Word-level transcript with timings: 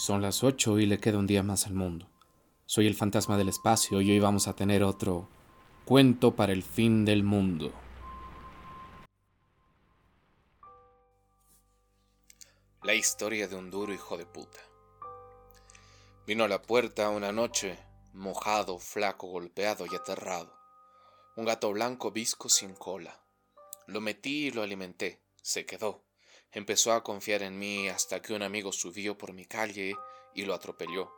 Son 0.00 0.22
las 0.22 0.42
ocho 0.44 0.78
y 0.78 0.86
le 0.86 0.98
queda 0.98 1.18
un 1.18 1.26
día 1.26 1.42
más 1.42 1.66
al 1.66 1.74
mundo. 1.74 2.08
Soy 2.64 2.86
el 2.86 2.94
fantasma 2.94 3.36
del 3.36 3.50
espacio 3.50 4.00
y 4.00 4.10
hoy 4.10 4.18
vamos 4.18 4.48
a 4.48 4.56
tener 4.56 4.82
otro 4.82 5.28
cuento 5.84 6.34
para 6.34 6.54
el 6.54 6.62
fin 6.62 7.04
del 7.04 7.22
mundo. 7.22 7.70
La 12.82 12.94
historia 12.94 13.46
de 13.46 13.56
un 13.56 13.70
duro 13.70 13.92
hijo 13.92 14.16
de 14.16 14.24
puta. 14.24 14.60
Vino 16.26 16.44
a 16.44 16.48
la 16.48 16.62
puerta 16.62 17.10
una 17.10 17.30
noche, 17.30 17.78
mojado, 18.14 18.78
flaco, 18.78 19.26
golpeado 19.26 19.84
y 19.84 19.94
aterrado. 19.94 20.50
Un 21.36 21.44
gato 21.44 21.70
blanco 21.72 22.10
visco 22.10 22.48
sin 22.48 22.74
cola. 22.74 23.20
Lo 23.86 24.00
metí 24.00 24.46
y 24.46 24.50
lo 24.50 24.62
alimenté. 24.62 25.20
Se 25.42 25.66
quedó. 25.66 26.09
Empezó 26.52 26.92
a 26.92 27.04
confiar 27.04 27.42
en 27.42 27.58
mí 27.58 27.88
hasta 27.88 28.20
que 28.20 28.32
un 28.32 28.42
amigo 28.42 28.72
subió 28.72 29.16
por 29.16 29.32
mi 29.32 29.44
calle 29.44 29.94
y 30.34 30.44
lo 30.44 30.54
atropelló. 30.54 31.12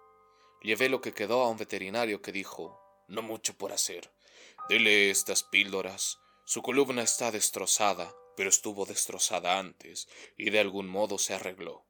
Llevé 0.62 0.88
lo 0.88 1.00
que 1.00 1.12
quedó 1.12 1.42
a 1.42 1.48
un 1.48 1.56
veterinario 1.56 2.20
que 2.20 2.32
dijo, 2.32 2.78
no 3.08 3.22
mucho 3.22 3.56
por 3.56 3.72
hacer. 3.72 4.12
Dele 4.68 5.10
estas 5.10 5.42
píldoras. 5.42 6.18
Su 6.44 6.62
columna 6.62 7.02
está 7.02 7.30
destrozada, 7.30 8.14
pero 8.36 8.48
estuvo 8.48 8.84
destrozada 8.84 9.58
antes 9.58 10.08
y 10.36 10.50
de 10.50 10.60
algún 10.60 10.86
modo 10.86 11.18
se 11.18 11.34
arregló. 11.34 11.84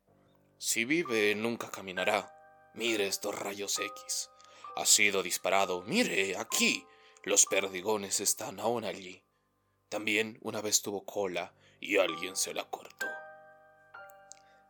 Si 0.58 0.84
vive, 0.84 1.34
nunca 1.34 1.70
caminará. 1.70 2.32
Mire 2.74 3.06
estos 3.08 3.36
rayos 3.36 3.78
X. 3.78 4.30
Ha 4.76 4.86
sido 4.86 5.22
disparado. 5.22 5.82
Mire, 5.82 6.36
aquí. 6.36 6.86
Los 7.24 7.46
perdigones 7.46 8.20
están 8.20 8.58
aún 8.58 8.84
allí. 8.84 9.22
También 9.88 10.38
una 10.40 10.60
vez 10.60 10.82
tuvo 10.82 11.04
cola 11.04 11.54
y 11.80 11.98
alguien 11.98 12.36
se 12.36 12.54
la 12.54 12.64
cortó. 12.70 13.06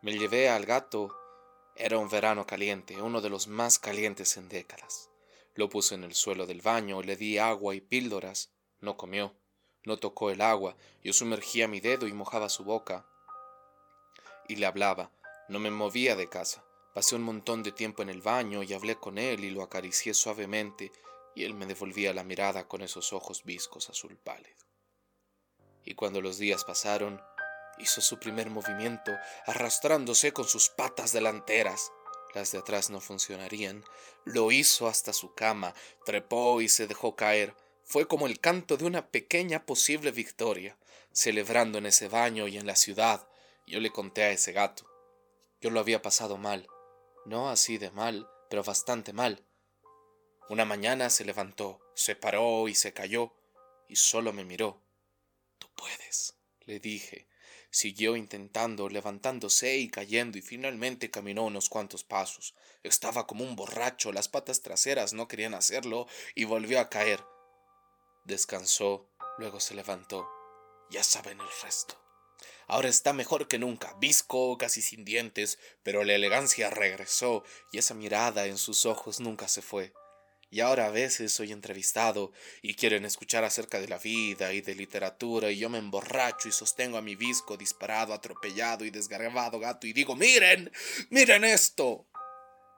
Me 0.02 0.18
llevé 0.18 0.48
al 0.48 0.66
gato. 0.66 1.16
Era 1.76 1.96
un 1.96 2.08
verano 2.08 2.44
caliente, 2.44 3.00
uno 3.00 3.20
de 3.20 3.30
los 3.30 3.46
más 3.46 3.78
calientes 3.78 4.36
en 4.36 4.48
décadas. 4.48 5.10
Lo 5.54 5.68
puse 5.68 5.94
en 5.94 6.02
el 6.02 6.16
suelo 6.16 6.44
del 6.44 6.60
baño, 6.60 7.02
le 7.02 7.14
di 7.14 7.38
agua 7.38 7.76
y 7.76 7.80
píldoras. 7.80 8.50
No 8.80 8.96
comió, 8.96 9.36
no 9.84 9.98
tocó 9.98 10.30
el 10.30 10.40
agua. 10.40 10.76
Yo 11.04 11.12
sumergía 11.12 11.68
mi 11.68 11.78
dedo 11.78 12.08
y 12.08 12.12
mojaba 12.12 12.48
su 12.48 12.64
boca. 12.64 13.06
Y 14.48 14.56
le 14.56 14.66
hablaba. 14.66 15.12
No 15.48 15.60
me 15.60 15.70
movía 15.70 16.16
de 16.16 16.28
casa. 16.28 16.64
Pasé 16.94 17.14
un 17.14 17.22
montón 17.22 17.62
de 17.62 17.70
tiempo 17.70 18.02
en 18.02 18.08
el 18.08 18.22
baño 18.22 18.64
y 18.64 18.72
hablé 18.72 18.96
con 18.96 19.18
él 19.18 19.44
y 19.44 19.50
lo 19.50 19.62
acaricié 19.62 20.14
suavemente 20.14 20.90
y 21.36 21.44
él 21.44 21.54
me 21.54 21.66
devolvía 21.66 22.12
la 22.12 22.24
mirada 22.24 22.66
con 22.66 22.82
esos 22.82 23.12
ojos 23.12 23.44
viscos 23.44 23.88
azul 23.88 24.16
pálido. 24.16 24.66
Y 25.84 25.94
cuando 25.94 26.20
los 26.20 26.38
días 26.38 26.64
pasaron, 26.64 27.22
hizo 27.78 28.00
su 28.00 28.18
primer 28.18 28.50
movimiento, 28.50 29.12
arrastrándose 29.46 30.32
con 30.32 30.46
sus 30.46 30.68
patas 30.68 31.12
delanteras. 31.12 31.92
Las 32.34 32.52
de 32.52 32.58
atrás 32.58 32.90
no 32.90 33.00
funcionarían. 33.00 33.84
Lo 34.24 34.52
hizo 34.52 34.88
hasta 34.88 35.12
su 35.12 35.34
cama, 35.34 35.74
trepó 36.04 36.60
y 36.60 36.68
se 36.68 36.86
dejó 36.86 37.16
caer. 37.16 37.54
Fue 37.84 38.06
como 38.06 38.26
el 38.26 38.40
canto 38.40 38.76
de 38.76 38.84
una 38.84 39.08
pequeña 39.08 39.66
posible 39.66 40.12
victoria, 40.12 40.78
celebrando 41.12 41.78
en 41.78 41.86
ese 41.86 42.08
baño 42.08 42.48
y 42.48 42.56
en 42.56 42.66
la 42.66 42.76
ciudad. 42.76 43.28
Yo 43.66 43.80
le 43.80 43.90
conté 43.90 44.22
a 44.24 44.30
ese 44.30 44.52
gato. 44.52 44.86
Yo 45.60 45.70
lo 45.70 45.80
había 45.80 46.00
pasado 46.02 46.38
mal. 46.38 46.66
No 47.26 47.50
así 47.50 47.78
de 47.78 47.90
mal, 47.90 48.28
pero 48.48 48.64
bastante 48.64 49.12
mal. 49.12 49.44
Una 50.48 50.64
mañana 50.64 51.08
se 51.08 51.24
levantó, 51.24 51.80
se 51.94 52.16
paró 52.16 52.68
y 52.68 52.74
se 52.74 52.92
cayó, 52.92 53.32
y 53.88 53.96
solo 53.96 54.32
me 54.32 54.44
miró. 54.44 54.82
Tú 55.58 55.68
puedes, 55.76 56.34
le 56.66 56.78
dije, 56.80 57.26
Siguió 57.74 58.16
intentando, 58.16 58.90
levantándose 58.90 59.78
y 59.78 59.88
cayendo, 59.88 60.36
y 60.36 60.42
finalmente 60.42 61.10
caminó 61.10 61.44
unos 61.44 61.70
cuantos 61.70 62.04
pasos. 62.04 62.54
Estaba 62.82 63.26
como 63.26 63.44
un 63.44 63.56
borracho, 63.56 64.12
las 64.12 64.28
patas 64.28 64.60
traseras 64.60 65.14
no 65.14 65.26
querían 65.26 65.54
hacerlo, 65.54 66.06
y 66.34 66.44
volvió 66.44 66.80
a 66.80 66.90
caer. 66.90 67.24
Descansó, 68.26 69.08
luego 69.38 69.58
se 69.58 69.74
levantó. 69.74 70.28
Ya 70.90 71.02
saben 71.02 71.40
el 71.40 71.48
resto. 71.62 71.98
Ahora 72.66 72.90
está 72.90 73.14
mejor 73.14 73.48
que 73.48 73.58
nunca, 73.58 73.96
visco, 73.98 74.58
casi 74.58 74.82
sin 74.82 75.06
dientes, 75.06 75.58
pero 75.82 76.04
la 76.04 76.14
elegancia 76.14 76.68
regresó, 76.68 77.42
y 77.72 77.78
esa 77.78 77.94
mirada 77.94 78.44
en 78.44 78.58
sus 78.58 78.84
ojos 78.84 79.18
nunca 79.18 79.48
se 79.48 79.62
fue. 79.62 79.94
Y 80.52 80.60
ahora 80.60 80.84
a 80.84 80.90
veces 80.90 81.32
soy 81.32 81.50
entrevistado 81.50 82.30
y 82.60 82.74
quieren 82.74 83.06
escuchar 83.06 83.42
acerca 83.42 83.80
de 83.80 83.88
la 83.88 83.96
vida 83.96 84.52
y 84.52 84.60
de 84.60 84.74
literatura 84.74 85.50
y 85.50 85.56
yo 85.56 85.70
me 85.70 85.78
emborracho 85.78 86.46
y 86.46 86.52
sostengo 86.52 86.98
a 86.98 87.02
mi 87.02 87.16
visco 87.16 87.56
disparado, 87.56 88.12
atropellado 88.12 88.84
y 88.84 88.90
desgarrado 88.90 89.58
gato 89.58 89.86
y 89.86 89.94
digo, 89.94 90.14
miren, 90.14 90.70
miren 91.08 91.44
esto. 91.44 92.06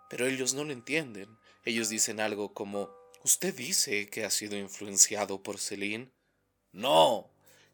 Pero 0.09 0.29
ellos 0.29 0.55
no 0.55 0.63
lo 0.63 0.73
entienden. 0.73 1.37
Ellos 1.65 1.89
dicen 1.89 2.21
algo 2.21 2.55
como, 2.55 2.95
¿usted 3.25 3.53
dice 3.53 4.09
que 4.09 4.25
ha 4.25 4.31
sido 4.31 4.57
influenciado 4.57 5.43
por 5.43 5.59
Celine? 5.59 6.13
No, 6.71 7.29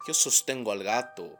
yo 0.07 0.15
sostengo 0.15 0.71
al 0.71 0.83
gato 0.83 1.37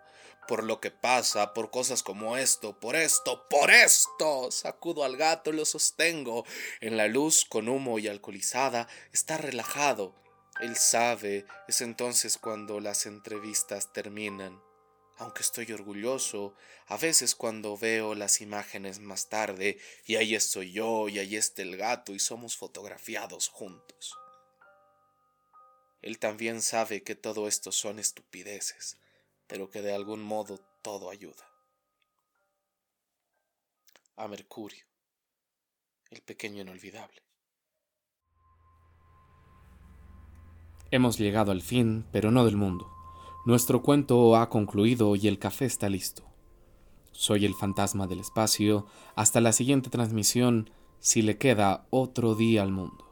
por 0.52 0.66
lo 0.66 0.82
que 0.82 0.92
pasa, 0.92 1.54
por 1.54 1.72
cosas 1.72 2.04
como 2.04 2.36
esto, 2.36 2.78
por 2.78 2.98
esto, 2.98 3.48
por 3.48 3.72
esto. 3.72 4.52
Sacudo 4.52 5.06
al 5.06 5.16
gato, 5.16 5.54
lo 5.54 5.64
sostengo. 5.64 6.44
En 6.82 6.98
la 6.98 7.08
luz, 7.08 7.46
con 7.46 7.70
humo 7.70 8.00
y 8.00 8.10
alcoholizada, 8.10 8.90
está 9.14 9.38
relajado. 9.38 10.14
Él 10.60 10.76
sabe, 10.76 11.46
es 11.70 11.80
entonces 11.80 12.38
cuando 12.38 12.82
las 12.82 13.06
entrevistas 13.06 13.94
terminan. 13.94 14.62
Aunque 15.20 15.42
estoy 15.42 15.72
orgulloso, 15.72 16.54
a 16.88 16.98
veces 16.98 17.34
cuando 17.34 17.78
veo 17.78 18.14
las 18.14 18.42
imágenes 18.42 19.00
más 19.00 19.30
tarde, 19.30 19.80
y 20.06 20.18
ahí 20.18 20.36
estoy 20.36 20.74
yo, 20.74 21.08
y 21.08 21.20
ahí 21.20 21.38
está 21.38 21.62
el 21.62 21.78
gato, 21.78 22.14
y 22.14 22.20
somos 22.20 22.58
fotografiados 22.58 23.48
juntos. 23.48 24.18
Él 26.02 26.20
también 26.20 26.62
sabe 26.62 27.04
que 27.04 27.16
todo 27.16 27.48
esto 27.48 27.72
son 27.72 28.00
estupideces 28.00 28.98
pero 29.52 29.70
que 29.70 29.82
de 29.82 29.94
algún 29.94 30.24
modo 30.24 30.62
todo 30.82 31.10
ayuda. 31.10 31.44
A 34.16 34.30
Mercurio, 34.30 34.86
el 36.10 36.22
pequeño 36.22 36.62
inolvidable. 36.62 37.22
Hemos 40.90 41.18
llegado 41.18 41.52
al 41.52 41.62
fin, 41.62 42.06
pero 42.14 42.32
no 42.32 42.46
del 42.46 42.56
mundo. 42.56 42.90
Nuestro 43.46 43.82
cuento 43.82 44.38
ha 44.38 44.50
concluido 44.50 45.18
y 45.18 45.28
el 45.28 45.38
café 45.38 45.66
está 45.66 45.90
listo. 45.90 46.24
Soy 47.12 47.46
el 47.46 47.54
fantasma 47.54 48.08
del 48.08 48.22
espacio. 48.22 48.88
Hasta 49.16 49.42
la 49.42 49.52
siguiente 49.52 49.90
transmisión, 49.90 50.70
si 51.00 51.22
le 51.24 51.38
queda 51.38 51.88
otro 51.90 52.36
día 52.36 52.62
al 52.64 52.72
mundo. 52.72 53.11